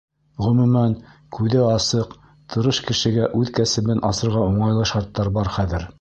Ғөмүмән, 0.43 0.95
күҙе 1.37 1.59
асыҡ, 1.73 2.15
тырыш 2.55 2.79
кешегә 2.89 3.29
үҙ 3.43 3.55
кәсебен 3.61 4.05
асырға 4.13 4.47
уңайлы 4.51 4.93
шарттар 4.95 5.35
бар 5.37 5.57
хәҙер. 5.61 5.87